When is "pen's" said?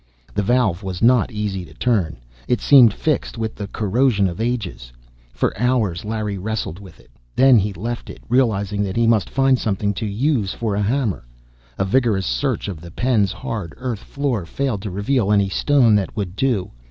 12.89-13.31